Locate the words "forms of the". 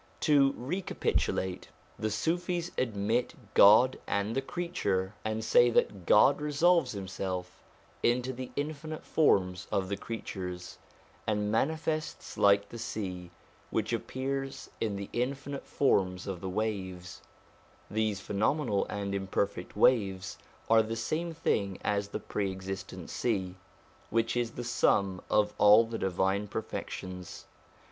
9.05-9.97, 15.67-16.49